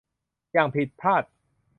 [0.53, 1.23] อย่างผิดพลาด